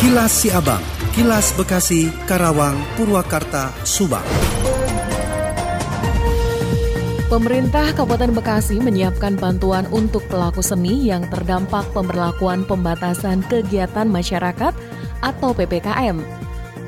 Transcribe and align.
Kilas 0.00 0.32
Siabang, 0.32 0.80
Kilas 1.12 1.52
Bekasi, 1.60 2.08
Karawang, 2.24 2.72
Purwakarta, 2.96 3.68
Subang. 3.84 4.24
Pemerintah 7.28 7.92
Kabupaten 7.92 8.32
Bekasi 8.32 8.80
menyiapkan 8.80 9.36
bantuan 9.36 9.84
untuk 9.92 10.24
pelaku 10.32 10.64
seni 10.64 11.04
yang 11.04 11.28
terdampak 11.28 11.84
pemberlakuan 11.92 12.64
pembatasan 12.64 13.44
kegiatan 13.52 14.08
masyarakat 14.08 14.72
atau 15.20 15.52
PPKM. 15.52 16.16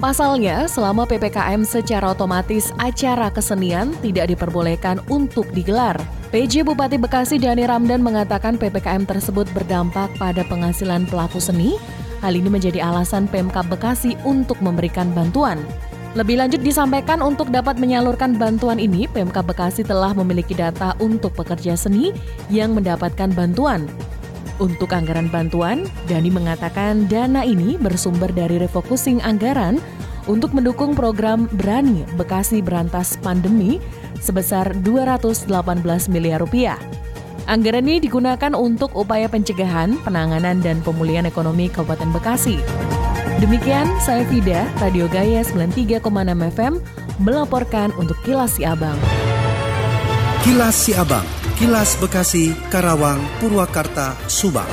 Pasalnya, 0.00 0.64
selama 0.64 1.04
PPKM 1.04 1.68
secara 1.68 2.16
otomatis 2.16 2.72
acara 2.80 3.28
kesenian 3.28 3.92
tidak 4.00 4.32
diperbolehkan 4.32 5.04
untuk 5.12 5.44
digelar. 5.52 6.00
PJ 6.32 6.64
Bupati 6.64 6.96
Bekasi 6.96 7.36
Dani 7.36 7.68
Ramdan 7.68 8.00
mengatakan 8.00 8.56
PPKM 8.56 9.04
tersebut 9.04 9.44
berdampak 9.52 10.08
pada 10.16 10.40
penghasilan 10.48 11.04
pelaku 11.04 11.36
seni. 11.36 11.76
Hal 12.22 12.38
ini 12.38 12.46
menjadi 12.46 12.78
alasan 12.78 13.26
Pemkab 13.26 13.66
Bekasi 13.66 14.14
untuk 14.22 14.62
memberikan 14.62 15.10
bantuan. 15.10 15.58
Lebih 16.14 16.38
lanjut 16.38 16.62
disampaikan 16.62 17.18
untuk 17.18 17.50
dapat 17.50 17.82
menyalurkan 17.82 18.38
bantuan 18.38 18.78
ini, 18.78 19.10
Pemkab 19.10 19.50
Bekasi 19.50 19.82
telah 19.82 20.14
memiliki 20.14 20.54
data 20.54 20.94
untuk 21.02 21.34
pekerja 21.34 21.74
seni 21.74 22.14
yang 22.46 22.78
mendapatkan 22.78 23.34
bantuan. 23.34 23.90
Untuk 24.62 24.94
anggaran 24.94 25.26
bantuan, 25.26 25.82
Dani 26.06 26.30
mengatakan 26.30 27.10
dana 27.10 27.42
ini 27.42 27.74
bersumber 27.74 28.30
dari 28.30 28.62
refocusing 28.62 29.18
anggaran 29.26 29.82
untuk 30.30 30.54
mendukung 30.54 30.94
program 30.94 31.50
Berani 31.58 32.06
Bekasi 32.14 32.62
Berantas 32.62 33.18
Pandemi 33.18 33.82
sebesar 34.22 34.70
218 34.86 35.50
miliar 36.06 36.38
rupiah. 36.38 36.78
Anggaran 37.50 37.90
ini 37.90 37.98
digunakan 37.98 38.54
untuk 38.54 38.94
upaya 38.94 39.26
pencegahan, 39.26 39.98
penanganan, 40.06 40.62
dan 40.62 40.78
pemulihan 40.86 41.26
ekonomi 41.26 41.66
Kabupaten 41.66 42.14
Bekasi. 42.14 42.62
Demikian 43.42 43.90
saya 43.98 44.22
Fida, 44.30 44.62
Radio 44.78 45.10
Gaya 45.10 45.42
93,6 45.42 45.98
FM 46.54 46.78
melaporkan 47.18 47.90
untuk 47.98 48.14
Kilas 48.22 48.54
Si 48.54 48.62
Abang. 48.62 48.94
Kilas 50.46 50.76
Si 50.78 50.94
Abang, 50.94 51.26
Kilas 51.58 51.98
Bekasi, 51.98 52.54
Karawang, 52.70 53.18
Purwakarta, 53.42 54.14
Subang. 54.30 54.70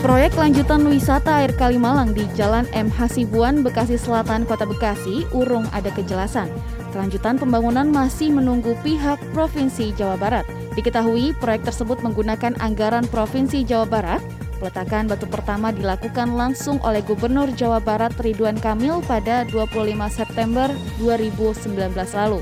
Proyek 0.00 0.36
lanjutan 0.36 0.84
wisata 0.84 1.40
air 1.40 1.52
Kalimalang 1.56 2.12
di 2.12 2.28
Jalan 2.36 2.68
M. 2.76 2.92
Hasibuan, 2.92 3.64
Bekasi 3.64 3.96
Selatan, 3.96 4.44
Kota 4.44 4.68
Bekasi, 4.68 5.24
urung 5.32 5.64
ada 5.72 5.88
kejelasan. 5.92 6.48
Kelanjutan 6.94 7.42
pembangunan 7.42 7.90
masih 7.90 8.30
menunggu 8.30 8.78
pihak 8.86 9.18
Provinsi 9.34 9.90
Jawa 9.98 10.14
Barat. 10.14 10.46
Diketahui 10.78 11.34
proyek 11.42 11.66
tersebut 11.66 11.98
menggunakan 12.06 12.54
anggaran 12.62 13.02
Provinsi 13.10 13.66
Jawa 13.66 13.90
Barat 13.90 14.22
Peletakan 14.64 15.10
batu 15.10 15.28
pertama 15.28 15.74
dilakukan 15.74 16.40
langsung 16.40 16.78
oleh 16.86 17.04
Gubernur 17.04 17.50
Jawa 17.52 17.84
Barat 17.84 18.16
Ridwan 18.16 18.56
Kamil 18.56 19.02
pada 19.04 19.44
25 19.52 19.92
September 20.08 20.72
2019 21.02 21.92
lalu. 21.92 22.40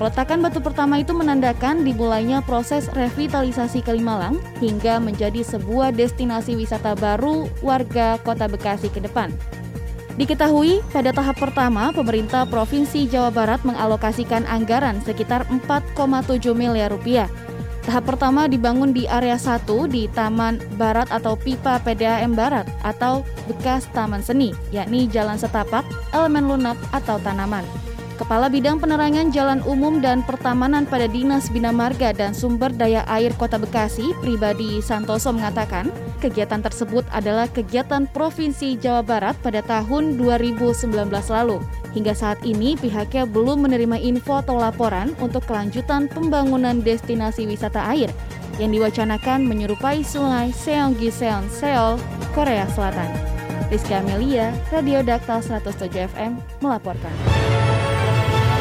Peletakan 0.00 0.40
batu 0.40 0.64
pertama 0.64 0.98
itu 0.98 1.12
menandakan 1.12 1.84
dimulainya 1.84 2.40
proses 2.42 2.88
revitalisasi 2.96 3.84
Kalimalang 3.84 4.40
hingga 4.64 4.96
menjadi 4.96 5.44
sebuah 5.44 5.92
destinasi 5.92 6.56
wisata 6.56 6.96
baru 6.96 7.44
warga 7.60 8.16
Kota 8.24 8.48
Bekasi 8.48 8.88
ke 8.88 9.04
depan. 9.04 9.28
Diketahui, 10.20 10.84
pada 10.92 11.08
tahap 11.08 11.40
pertama, 11.40 11.88
pemerintah 11.88 12.44
Provinsi 12.44 13.08
Jawa 13.08 13.32
Barat 13.32 13.64
mengalokasikan 13.64 14.44
anggaran 14.44 15.00
sekitar 15.00 15.48
4,7 15.48 16.52
miliar 16.52 16.92
rupiah 16.92 17.32
Tahap 17.82 18.14
pertama 18.14 18.46
dibangun 18.46 18.94
di 18.94 19.10
area 19.10 19.34
1 19.34 19.66
di 19.90 20.06
Taman 20.06 20.62
Barat 20.78 21.10
atau 21.10 21.34
Pipa 21.34 21.82
PDAM 21.82 22.38
Barat 22.38 22.62
atau 22.86 23.26
bekas 23.50 23.90
Taman 23.90 24.22
Seni, 24.22 24.54
yakni 24.70 25.10
Jalan 25.10 25.34
Setapak, 25.34 25.82
Elemen 26.14 26.46
Lunak 26.46 26.78
atau 26.94 27.18
Tanaman. 27.18 27.66
Kepala 28.22 28.46
Bidang 28.46 28.78
Penerangan 28.78 29.34
Jalan 29.34 29.66
Umum 29.66 29.98
dan 29.98 30.22
Pertamanan 30.22 30.86
pada 30.86 31.10
Dinas 31.10 31.50
Bina 31.50 31.74
Marga 31.74 32.14
dan 32.14 32.30
Sumber 32.30 32.70
Daya 32.70 33.02
Air 33.10 33.34
Kota 33.34 33.58
Bekasi, 33.58 34.14
pribadi 34.22 34.78
Santoso 34.78 35.34
mengatakan, 35.34 35.90
kegiatan 36.22 36.62
tersebut 36.62 37.02
adalah 37.10 37.50
kegiatan 37.50 38.06
Provinsi 38.06 38.78
Jawa 38.78 39.02
Barat 39.02 39.34
pada 39.42 39.58
tahun 39.66 40.22
2019 40.22 40.94
lalu. 41.34 41.58
Hingga 41.98 42.14
saat 42.14 42.38
ini 42.46 42.78
pihaknya 42.78 43.26
belum 43.26 43.66
menerima 43.66 43.98
info 43.98 44.38
atau 44.38 44.54
laporan 44.54 45.18
untuk 45.18 45.42
kelanjutan 45.42 46.06
pembangunan 46.06 46.78
destinasi 46.78 47.50
wisata 47.50 47.90
air 47.90 48.14
yang 48.62 48.70
diwacanakan 48.70 49.50
menyerupai 49.50 50.06
sungai 50.06 50.54
Seonggi-seon, 50.54 51.50
Seoul, 51.50 51.98
Korea 52.38 52.70
Selatan. 52.70 53.10
Rizky 53.66 53.98
Amelia, 53.98 54.54
Radio 54.70 55.02
Daktal 55.02 55.42
107 55.42 56.06
FM, 56.06 56.38
melaporkan. 56.62 57.10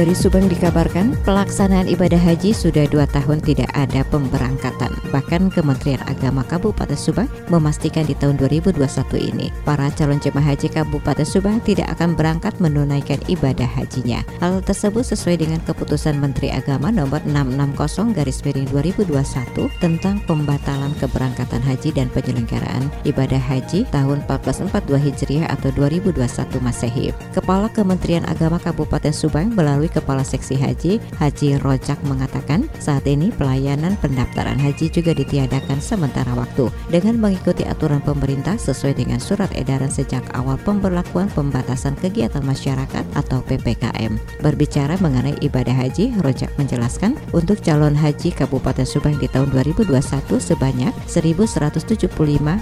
Dari 0.00 0.16
Subang 0.16 0.48
dikabarkan 0.48 1.12
pelaksanaan 1.28 1.84
ibadah 1.84 2.16
haji 2.16 2.56
sudah 2.56 2.88
dua 2.88 3.04
tahun 3.04 3.36
tidak 3.44 3.68
ada 3.76 4.00
pemberangkatan. 4.08 4.88
Bahkan 5.12 5.52
Kementerian 5.52 6.00
Agama 6.08 6.40
Kabupaten 6.40 6.96
Subang 6.96 7.28
memastikan 7.52 8.08
di 8.08 8.16
tahun 8.16 8.40
2021 8.40 8.80
ini 9.20 9.52
para 9.68 9.92
calon 9.92 10.16
jemaah 10.16 10.56
haji 10.56 10.72
Kabupaten 10.72 11.28
Subang 11.28 11.60
tidak 11.68 11.92
akan 11.92 12.16
berangkat 12.16 12.56
menunaikan 12.64 13.20
ibadah 13.28 13.68
hajinya. 13.68 14.24
Hal 14.40 14.64
tersebut 14.64 15.04
sesuai 15.04 15.44
dengan 15.44 15.60
keputusan 15.68 16.16
Menteri 16.16 16.48
Agama 16.48 16.88
nomor 16.88 17.20
660 17.28 18.16
garis 18.16 18.40
miring 18.40 18.72
2021 18.72 19.68
tentang 19.84 20.16
pembatalan 20.24 20.96
keberangkatan 20.96 21.60
haji 21.60 21.92
dan 21.92 22.08
penyelenggaraan 22.16 22.88
ibadah 23.04 23.42
haji 23.52 23.84
tahun 23.92 24.24
1442 24.24 24.96
Hijriah 24.96 25.52
atau 25.52 25.68
2021 25.76 26.24
Masehi. 26.64 27.12
Kepala 27.36 27.68
Kementerian 27.68 28.24
Agama 28.24 28.56
Kabupaten 28.56 29.12
Subang 29.12 29.52
melalui 29.52 29.89
Kepala 29.90 30.26
Seksi 30.26 30.58
Haji, 30.58 30.98
Haji 31.18 31.62
Rojak 31.62 32.02
mengatakan 32.06 32.66
saat 32.82 33.06
ini 33.06 33.30
pelayanan 33.30 33.94
pendaftaran 34.02 34.58
haji 34.58 34.90
juga 34.90 35.14
ditiadakan 35.14 35.78
sementara 35.78 36.34
waktu 36.34 36.70
dengan 36.90 37.18
mengikuti 37.18 37.62
aturan 37.64 38.02
pemerintah 38.02 38.58
sesuai 38.58 38.98
dengan 38.98 39.22
surat 39.22 39.50
edaran 39.54 39.88
sejak 39.88 40.26
awal 40.34 40.58
pemberlakuan 40.60 41.30
pembatasan 41.32 41.94
kegiatan 41.98 42.42
masyarakat 42.42 43.04
atau 43.14 43.40
PPKM. 43.46 44.18
Berbicara 44.42 44.98
mengenai 44.98 45.38
ibadah 45.40 45.72
haji, 45.72 46.18
Rojak 46.20 46.50
menjelaskan 46.58 47.14
untuk 47.30 47.62
calon 47.62 47.94
haji 47.94 48.34
Kabupaten 48.34 48.84
Subang 48.84 49.16
di 49.22 49.30
tahun 49.30 49.54
2021 49.54 49.94
sebanyak 50.42 50.92
1.175 51.06 52.10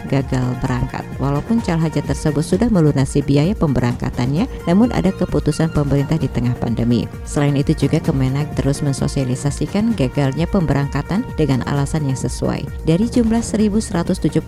gagal 0.06 0.46
berangkat. 0.60 1.04
Walaupun 1.16 1.64
calon 1.64 1.82
haji 1.82 2.04
tersebut 2.04 2.44
sudah 2.44 2.68
melunasi 2.68 3.24
biaya 3.24 3.56
pemberangkatannya, 3.56 4.68
namun 4.68 4.92
ada 4.92 5.10
keputusan 5.10 5.72
pemerintah 5.72 6.20
di 6.20 6.28
tengah 6.28 6.52
pandemi. 6.60 7.07
Selain 7.22 7.54
itu 7.54 7.76
juga 7.76 8.02
Kemenak 8.02 8.56
terus 8.58 8.80
mensosialisasikan 8.82 9.92
gagalnya 9.94 10.48
pemberangkatan 10.48 11.22
dengan 11.36 11.60
alasan 11.68 12.08
yang 12.08 12.16
sesuai. 12.16 12.64
Dari 12.88 13.06
jumlah 13.06 13.44
1175, 13.44 14.40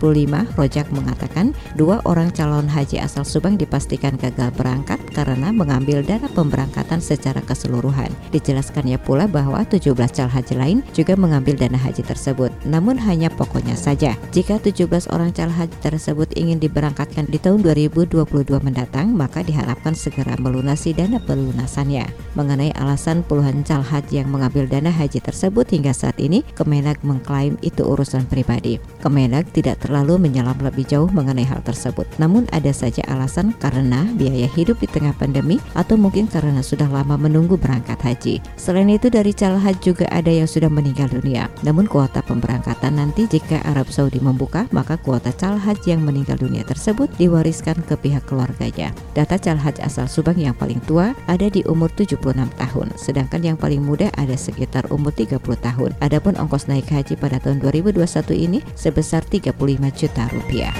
Rojak 0.56 0.88
mengatakan 0.90 1.52
dua 1.76 2.00
orang 2.08 2.32
calon 2.32 2.66
haji 2.66 2.98
asal 2.98 3.22
Subang 3.22 3.60
dipastikan 3.60 4.16
gagal 4.16 4.50
berangkat 4.56 4.96
karena 5.12 5.54
mengambil 5.54 6.00
dana 6.02 6.26
pemberangkatan 6.32 7.04
secara 7.04 7.44
keseluruhan. 7.44 8.10
Dijelaskannya 8.34 8.96
pula 8.96 9.30
bahwa 9.30 9.60
17 9.62 9.94
calon 9.94 10.32
haji 10.32 10.54
lain 10.56 10.78
juga 10.96 11.14
mengambil 11.14 11.54
dana 11.60 11.76
haji 11.76 12.02
tersebut. 12.02 12.50
Namun 12.66 12.98
hanya 12.98 13.30
pokoknya 13.30 13.78
saja, 13.78 14.18
jika 14.34 14.58
17 14.58 15.06
orang 15.14 15.30
calon 15.30 15.54
haji 15.54 15.76
tersebut 15.84 16.32
ingin 16.34 16.58
diberangkatkan 16.58 17.30
di 17.30 17.38
tahun 17.38 17.62
2022 17.62 18.26
mendatang, 18.64 19.14
maka 19.14 19.46
diharapkan 19.46 19.94
segera 19.94 20.34
melunasi 20.40 20.90
dana 20.90 21.22
pelunasannya. 21.22 22.10
Mengenai 22.34 22.49
mengenai 22.50 22.74
alasan 22.82 23.22
puluhan 23.22 23.62
cal 23.62 23.78
haji 23.78 24.26
yang 24.26 24.34
mengambil 24.34 24.66
dana 24.66 24.90
haji 24.90 25.22
tersebut 25.22 25.70
hingga 25.70 25.94
saat 25.94 26.18
ini, 26.18 26.42
Kemenak 26.58 26.98
mengklaim 27.06 27.54
itu 27.62 27.86
urusan 27.86 28.26
pribadi. 28.26 28.82
Kemenak 28.98 29.54
tidak 29.54 29.78
terlalu 29.86 30.18
menyelam 30.18 30.58
lebih 30.58 30.82
jauh 30.82 31.06
mengenai 31.14 31.46
hal 31.46 31.62
tersebut. 31.62 32.10
Namun 32.18 32.50
ada 32.50 32.74
saja 32.74 33.06
alasan 33.06 33.54
karena 33.62 34.02
biaya 34.18 34.50
hidup 34.50 34.82
di 34.82 34.90
tengah 34.90 35.14
pandemi 35.14 35.62
atau 35.78 35.94
mungkin 35.94 36.26
karena 36.26 36.58
sudah 36.58 36.90
lama 36.90 37.14
menunggu 37.14 37.54
berangkat 37.54 38.02
haji. 38.02 38.42
Selain 38.58 38.90
itu 38.90 39.06
dari 39.06 39.30
cal 39.30 39.54
haji 39.54 39.78
juga 39.78 40.10
ada 40.10 40.34
yang 40.34 40.50
sudah 40.50 40.66
meninggal 40.66 41.06
dunia. 41.06 41.46
Namun 41.62 41.86
kuota 41.86 42.18
pemberangkatan 42.26 42.98
nanti 42.98 43.30
jika 43.30 43.62
Arab 43.62 43.94
Saudi 43.94 44.18
membuka, 44.18 44.66
maka 44.74 44.98
kuota 44.98 45.30
cal 45.30 45.54
haji 45.54 45.94
yang 45.94 46.02
meninggal 46.02 46.34
dunia 46.34 46.66
tersebut 46.66 47.06
diwariskan 47.14 47.78
ke 47.86 47.94
pihak 47.94 48.26
keluarganya. 48.26 48.90
Data 49.14 49.38
cal 49.38 49.54
haji 49.54 49.86
asal 49.86 50.10
Subang 50.10 50.34
yang 50.34 50.58
paling 50.58 50.82
tua 50.82 51.14
ada 51.30 51.46
di 51.46 51.62
umur 51.70 51.94
76 51.94 52.39
tahun, 52.56 52.96
sedangkan 52.96 53.44
yang 53.44 53.58
paling 53.60 53.84
muda 53.84 54.08
ada 54.16 54.32
sekitar 54.32 54.88
umur 54.88 55.12
30 55.12 55.36
tahun. 55.42 55.92
Adapun 56.00 56.40
ongkos 56.40 56.70
naik 56.70 56.88
haji 56.88 57.20
pada 57.20 57.36
tahun 57.36 57.60
2021 57.60 58.00
ini 58.32 58.64
sebesar 58.72 59.20
35 59.26 59.52
juta 59.92 60.24
rupiah. 60.32 60.72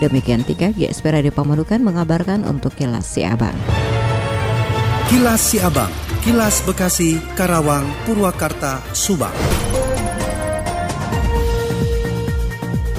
Demikian 0.00 0.46
tiga 0.48 0.72
GSP 0.72 1.12
Radio 1.12 1.32
Pamanukan 1.34 1.84
mengabarkan 1.84 2.48
untuk 2.48 2.72
Kilas 2.72 3.04
Si 3.04 3.20
Abang. 3.26 3.54
Kilas 5.12 5.42
Si 5.44 5.60
Abang, 5.60 5.92
Kilas 6.24 6.64
Bekasi, 6.64 7.20
Karawang, 7.36 7.84
Purwakarta, 8.08 8.80
Subang. 8.96 9.34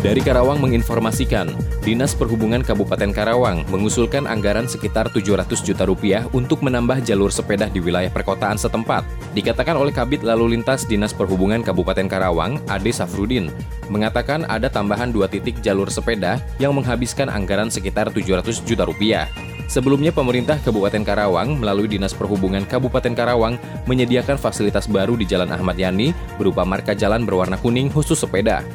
Dari 0.04 0.20
Karawang 0.20 0.60
menginformasikan, 0.60 1.56
Dinas 1.80 2.12
Perhubungan 2.12 2.60
Kabupaten 2.60 3.16
Karawang 3.16 3.64
mengusulkan 3.72 4.28
anggaran 4.28 4.68
sekitar 4.68 5.08
700 5.08 5.64
juta 5.64 5.88
rupiah 5.88 6.28
untuk 6.36 6.60
menambah 6.60 7.08
jalur 7.08 7.32
sepeda 7.32 7.72
di 7.72 7.80
wilayah 7.80 8.12
perkotaan 8.12 8.60
setempat. 8.60 9.08
Dikatakan 9.32 9.80
oleh 9.80 9.96
Kabit 9.96 10.20
Lalu 10.20 10.60
Lintas 10.60 10.84
Dinas 10.84 11.16
Perhubungan 11.16 11.64
Kabupaten 11.64 12.12
Karawang, 12.12 12.60
Ade 12.68 12.92
Safrudin, 12.92 13.48
mengatakan 13.88 14.44
ada 14.52 14.68
tambahan 14.68 15.08
dua 15.16 15.32
titik 15.32 15.64
jalur 15.64 15.88
sepeda 15.88 16.36
yang 16.60 16.76
menghabiskan 16.76 17.32
anggaran 17.32 17.72
sekitar 17.72 18.12
700 18.12 18.60
juta 18.68 18.84
rupiah. 18.84 19.32
Sebelumnya 19.72 20.12
pemerintah 20.12 20.60
Kabupaten 20.60 21.08
Karawang 21.08 21.64
melalui 21.64 21.88
Dinas 21.88 22.12
Perhubungan 22.12 22.68
Kabupaten 22.68 23.16
Karawang 23.16 23.56
menyediakan 23.88 24.36
fasilitas 24.36 24.84
baru 24.84 25.16
di 25.16 25.24
Jalan 25.24 25.56
Ahmad 25.56 25.80
Yani 25.80 26.12
berupa 26.36 26.68
marka 26.68 26.92
jalan 26.92 27.24
berwarna 27.24 27.56
kuning 27.56 27.88
khusus 27.88 28.20
sepeda. 28.20 28.68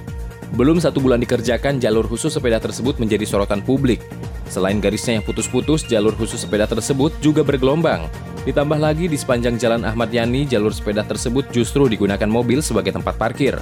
Belum 0.56 0.80
satu 0.80 1.04
bulan 1.04 1.20
dikerjakan, 1.20 1.76
jalur 1.76 2.08
khusus 2.08 2.32
sepeda 2.32 2.56
tersebut 2.56 2.96
menjadi 2.96 3.28
sorotan 3.28 3.60
publik. 3.60 4.00
Selain 4.48 4.80
garisnya 4.80 5.20
yang 5.20 5.24
putus-putus, 5.26 5.84
jalur 5.84 6.16
khusus 6.16 6.40
sepeda 6.40 6.64
tersebut 6.64 7.12
juga 7.20 7.44
bergelombang. 7.44 8.08
Ditambah 8.48 8.80
lagi 8.80 9.12
di 9.12 9.18
sepanjang 9.20 9.60
Jalan 9.60 9.84
Ahmad 9.84 10.08
Yani, 10.08 10.48
jalur 10.48 10.72
sepeda 10.72 11.04
tersebut 11.04 11.44
justru 11.52 11.84
digunakan 11.84 12.24
mobil 12.24 12.64
sebagai 12.64 12.96
tempat 12.96 13.20
parkir. 13.20 13.60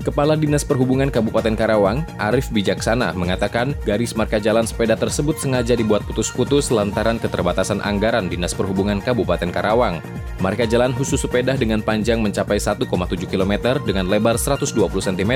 Kepala 0.00 0.32
Dinas 0.32 0.64
Perhubungan 0.64 1.12
Kabupaten 1.12 1.52
Karawang, 1.52 2.00
Arif 2.16 2.48
Bijaksana, 2.48 3.12
mengatakan 3.12 3.76
garis 3.84 4.16
marka 4.16 4.40
jalan 4.40 4.64
sepeda 4.64 4.96
tersebut 4.96 5.36
sengaja 5.36 5.76
dibuat 5.76 6.00
putus-putus 6.08 6.72
lantaran 6.72 7.20
keterbatasan 7.20 7.84
anggaran 7.84 8.32
Dinas 8.32 8.56
Perhubungan 8.56 9.04
Kabupaten 9.04 9.52
Karawang. 9.52 10.00
Marka 10.40 10.64
jalan 10.64 10.96
khusus 10.96 11.20
sepeda 11.20 11.52
dengan 11.52 11.84
panjang 11.84 12.24
mencapai 12.24 12.56
1,7 12.56 12.88
km 13.28 13.76
dengan 13.84 14.08
lebar 14.08 14.40
120 14.40 14.72
cm, 14.88 15.32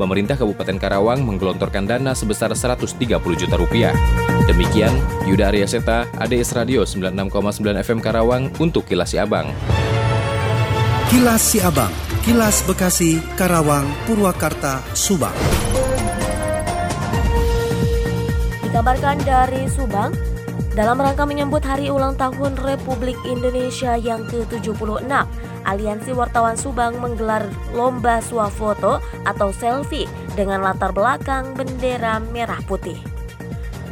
pemerintah 0.00 0.40
Kabupaten 0.40 0.80
Karawang 0.80 1.20
menggelontorkan 1.28 1.84
dana 1.84 2.16
sebesar 2.16 2.56
130 2.56 2.96
juta 3.20 3.56
rupiah. 3.60 3.92
Demikian, 4.48 4.96
Yuda 5.28 5.52
Arya 5.52 5.68
Seta, 5.68 6.08
ADS 6.16 6.56
Radio 6.56 6.80
96,9 6.88 7.84
FM 7.84 8.00
Karawang 8.00 8.48
untuk 8.56 8.88
Kilas 8.88 9.12
Si 9.12 9.20
Abang. 9.20 9.52
Kilas 11.08 11.40
Si 11.40 11.56
Abang, 11.64 11.88
Kilas 12.20 12.60
Bekasi, 12.68 13.16
Karawang, 13.40 13.88
Purwakarta, 14.04 14.84
Subang. 14.92 15.32
Dikabarkan 18.60 19.16
dari 19.24 19.72
Subang, 19.72 20.12
dalam 20.76 21.00
rangka 21.00 21.24
menyambut 21.24 21.64
hari 21.64 21.88
ulang 21.88 22.12
tahun 22.20 22.60
Republik 22.60 23.16
Indonesia 23.24 23.96
yang 23.96 24.28
ke-76, 24.28 25.08
Aliansi 25.64 26.12
Wartawan 26.12 26.60
Subang 26.60 27.00
menggelar 27.00 27.48
lomba 27.72 28.20
swafoto 28.20 29.00
atau 29.24 29.48
selfie 29.48 30.04
dengan 30.36 30.60
latar 30.60 30.92
belakang 30.92 31.56
bendera 31.56 32.20
merah 32.20 32.60
putih. 32.68 33.00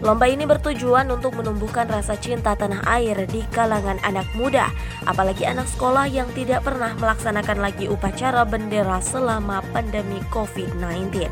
Lomba 0.06 0.30
ini 0.30 0.46
bertujuan 0.46 1.10
untuk 1.10 1.34
menumbuhkan 1.34 1.90
rasa 1.90 2.14
cinta 2.14 2.54
tanah 2.54 2.78
air 2.86 3.26
di 3.26 3.42
kalangan 3.50 3.98
anak 4.06 4.30
muda, 4.38 4.70
apalagi 5.02 5.42
anak 5.42 5.66
sekolah 5.66 6.06
yang 6.06 6.30
tidak 6.30 6.62
pernah 6.62 6.94
melaksanakan 6.94 7.58
lagi 7.58 7.90
upacara 7.90 8.46
bendera 8.46 9.02
selama 9.02 9.66
pandemi 9.74 10.22
COVID-19. 10.30 11.26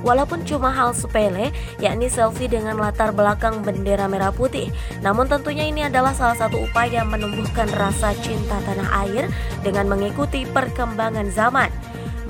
Walaupun 0.00 0.40
cuma 0.48 0.72
hal 0.72 0.96
sepele, 0.96 1.52
yakni 1.76 2.08
selfie 2.08 2.48
dengan 2.48 2.80
latar 2.80 3.12
belakang 3.12 3.60
bendera 3.60 4.08
merah 4.08 4.32
putih, 4.32 4.72
namun 5.04 5.28
tentunya 5.28 5.68
ini 5.68 5.84
adalah 5.84 6.16
salah 6.16 6.40
satu 6.40 6.64
upaya 6.64 7.04
menumbuhkan 7.04 7.68
rasa 7.76 8.16
cinta 8.24 8.56
tanah 8.64 8.88
air 9.04 9.28
dengan 9.60 9.84
mengikuti 9.84 10.48
perkembangan 10.48 11.28
zaman. 11.28 11.68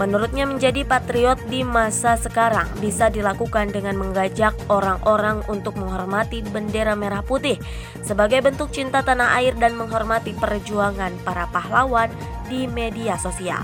Menurutnya 0.01 0.49
menjadi 0.49 0.81
patriot 0.89 1.37
di 1.53 1.61
masa 1.61 2.17
sekarang 2.17 2.65
bisa 2.81 3.13
dilakukan 3.13 3.69
dengan 3.69 4.01
mengajak 4.01 4.57
orang-orang 4.73 5.45
untuk 5.45 5.77
menghormati 5.77 6.41
bendera 6.41 6.97
merah 6.97 7.21
putih 7.21 7.61
sebagai 8.01 8.41
bentuk 8.41 8.73
cinta 8.73 9.05
tanah 9.05 9.37
air 9.37 9.53
dan 9.61 9.77
menghormati 9.77 10.33
perjuangan 10.33 11.13
para 11.21 11.45
pahlawan 11.53 12.09
di 12.49 12.65
media 12.65 13.21
sosial. 13.21 13.61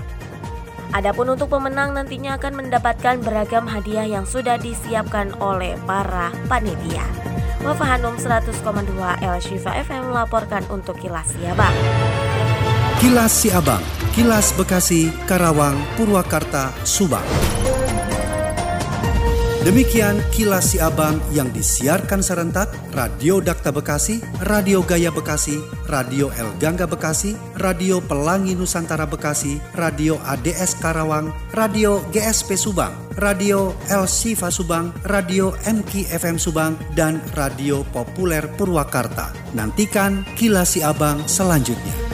Adapun 0.93 1.33
untuk 1.33 1.49
pemenang 1.49 1.97
nantinya 1.97 2.37
akan 2.37 2.53
mendapatkan 2.53 3.17
beragam 3.25 3.65
hadiah 3.65 4.05
yang 4.05 4.29
sudah 4.29 4.61
disiapkan 4.61 5.33
oleh 5.41 5.73
para 5.89 6.29
panitia. 6.45 7.03
Wafa 7.65 7.97
Hanum 7.97 8.15
100,2 8.15 8.53
El 9.25 9.37
Shifa 9.41 9.73
FM 9.73 10.13
melaporkan 10.13 10.61
untuk 10.69 11.01
Kilas 11.01 11.27
Siabang. 11.33 11.73
Kilas 13.01 13.33
Siabang, 13.33 13.81
Kilas 14.17 14.49
Bekasi, 14.57 15.13
Karawang, 15.29 15.77
Purwakarta, 15.93 16.73
Subang. 16.81 17.21
Demikian 19.61 20.17
kilas 20.33 20.73
si 20.73 20.81
abang 20.81 21.21
yang 21.29 21.53
disiarkan 21.53 22.25
serentak 22.25 22.65
Radio 22.97 23.37
Dakta 23.37 23.69
Bekasi, 23.69 24.17
Radio 24.41 24.81
Gaya 24.81 25.13
Bekasi, 25.13 25.61
Radio 25.85 26.33
El 26.33 26.49
Gangga 26.57 26.89
Bekasi, 26.89 27.37
Radio 27.61 28.01
Pelangi 28.01 28.57
Nusantara 28.57 29.05
Bekasi, 29.05 29.61
Radio 29.77 30.17
ADS 30.25 30.81
Karawang, 30.81 31.29
Radio 31.53 32.01
GSP 32.09 32.57
Subang, 32.57 32.97
Radio 33.21 33.77
El 33.85 34.09
Sifa 34.09 34.49
Subang, 34.49 34.97
Radio 35.05 35.53
MK 35.61 36.09
FM 36.09 36.41
Subang, 36.41 36.73
dan 36.97 37.21
Radio 37.37 37.85
Populer 37.93 38.49
Purwakarta. 38.57 39.29
Nantikan 39.53 40.25
kilas 40.33 40.73
si 40.73 40.81
abang 40.81 41.21
selanjutnya. 41.29 42.06